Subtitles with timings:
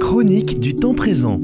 [0.00, 1.38] Chronique du temps présent.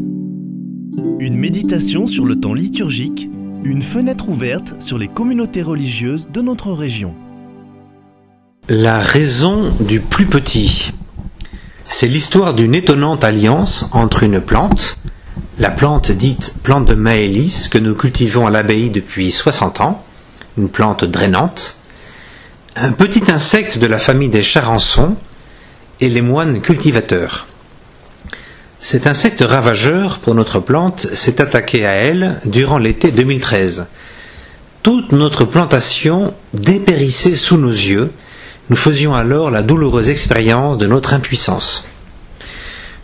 [1.18, 3.28] Une méditation sur le temps liturgique,
[3.62, 7.14] une fenêtre ouverte sur les communautés religieuses de notre région.
[8.70, 10.94] La raison du plus petit.
[11.84, 14.98] C'est l'histoire d'une étonnante alliance entre une plante,
[15.58, 20.02] la plante dite plante de Maëlys que nous cultivons à l'abbaye depuis 60 ans,
[20.56, 21.76] une plante drainante,
[22.76, 25.16] un petit insecte de la famille des charançons
[26.00, 27.46] et les moines cultivateurs.
[28.78, 33.86] Cet insecte ravageur pour notre plante s'est attaqué à elle durant l'été 2013.
[34.82, 38.10] Toute notre plantation dépérissait sous nos yeux.
[38.70, 41.86] Nous faisions alors la douloureuse expérience de notre impuissance.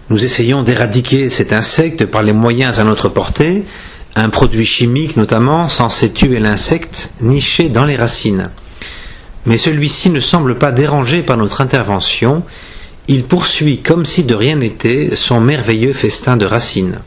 [0.09, 3.65] Nous essayons d'éradiquer cet insecte par les moyens à notre portée,
[4.15, 8.51] un produit chimique notamment censé tuer l'insecte niché dans les racines.
[9.45, 12.45] Mais celui-ci ne semble pas dérangé par notre intervention,
[13.09, 17.01] il poursuit comme si de rien n'était son merveilleux festin de racines.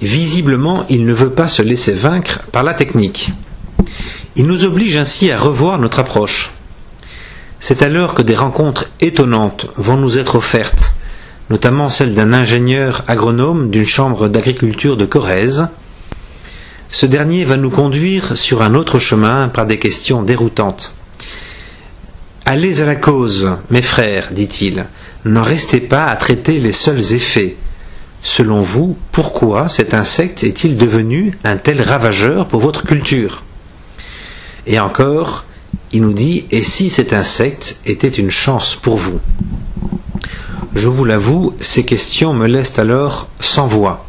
[0.00, 3.30] Visiblement, il ne veut pas se laisser vaincre par la technique.
[4.36, 6.52] Il nous oblige ainsi à revoir notre approche.
[7.58, 10.94] C'est alors que des rencontres étonnantes vont nous être offertes,
[11.50, 15.68] notamment celle d'un ingénieur agronome d'une chambre d'agriculture de Corrèze.
[16.88, 20.94] Ce dernier va nous conduire sur un autre chemin par des questions déroutantes.
[22.50, 24.86] Allez à la cause, mes frères, dit-il,
[25.26, 27.56] n'en restez pas à traiter les seuls effets.
[28.22, 33.44] Selon vous, pourquoi cet insecte est-il devenu un tel ravageur pour votre culture?
[34.66, 35.44] Et encore,
[35.92, 39.20] il nous dit, et si cet insecte était une chance pour vous?
[40.74, 44.06] Je vous l'avoue, ces questions me laissent alors sans voix.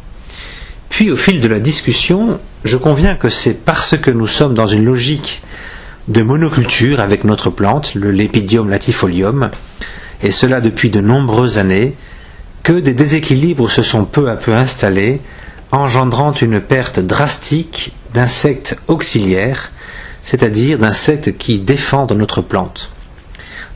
[0.88, 4.66] Puis au fil de la discussion, je conviens que c'est parce que nous sommes dans
[4.66, 5.42] une logique
[6.08, 9.50] de monoculture avec notre plante, le Lepidium latifolium,
[10.22, 11.94] et cela depuis de nombreuses années,
[12.62, 15.20] que des déséquilibres se sont peu à peu installés,
[15.72, 19.70] engendrant une perte drastique d'insectes auxiliaires,
[20.24, 22.90] c'est-à-dire d'insectes qui défendent notre plante.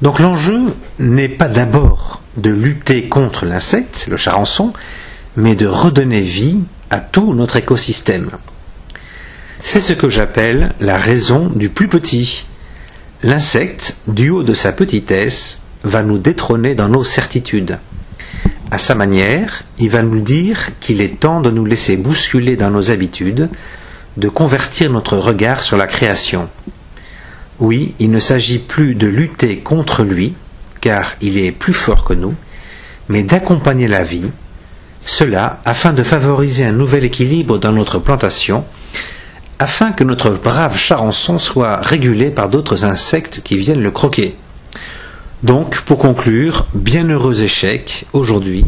[0.03, 4.73] Donc l'enjeu n'est pas d'abord de lutter contre l'insecte, le charançon,
[5.37, 6.59] mais de redonner vie
[6.91, 8.31] à tout notre écosystème.
[9.67, 12.47] C'est ce que j'appelle la raison du plus petit.
[13.23, 17.79] L'insecte, du haut de sa petitesse, va nous détrôner dans nos certitudes.
[18.71, 22.71] À sa manière, il va nous dire qu'il est temps de nous laisser bousculer dans
[22.71, 23.49] nos habitudes,
[24.19, 26.51] de convertir notre regard sur la création.
[27.59, 30.35] Oui, il ne s'agit plus de lutter contre lui,
[30.83, 32.35] car il est plus fort que nous,
[33.09, 34.31] mais d'accompagner la vie,
[35.07, 38.65] cela afin de favoriser un nouvel équilibre dans notre plantation
[39.59, 44.37] afin que notre brave charançon soit régulé par d'autres insectes qui viennent le croquer.
[45.43, 48.65] Donc, pour conclure, bienheureux échec aujourd'hui,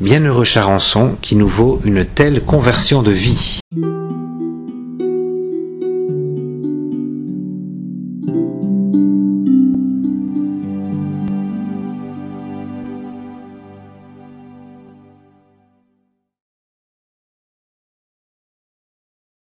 [0.00, 3.60] bienheureux charançon qui nous vaut une telle conversion de vie.